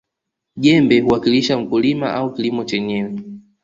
[0.55, 3.21] jembe huwakilisha mkulima au kilimo chenyewe